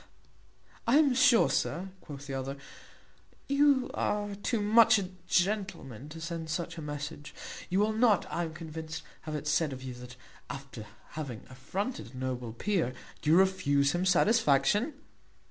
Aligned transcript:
"I 0.87 0.97
am 0.97 1.13
sure, 1.13 1.47
sir," 1.51 1.89
quoth 2.01 2.25
the 2.25 2.33
other, 2.33 2.57
"you 3.47 3.91
are 3.93 4.33
too 4.33 4.59
much 4.59 4.97
a 4.97 5.09
gentleman 5.27 6.09
to 6.09 6.19
send 6.19 6.49
such 6.49 6.75
a 6.75 6.81
message; 6.81 7.35
you 7.69 7.79
will 7.81 7.93
not, 7.93 8.25
I 8.31 8.41
am 8.45 8.55
convinced, 8.55 9.03
have 9.29 9.35
it 9.35 9.45
said 9.45 9.71
of 9.73 9.83
you, 9.83 9.93
that, 9.93 10.15
after 10.49 10.87
having 11.09 11.43
affronted 11.51 12.15
a 12.15 12.17
noble 12.17 12.51
peer, 12.51 12.95
you 13.21 13.37
refuse 13.37 13.91
him 13.91 14.07
satisfaction. 14.07 14.95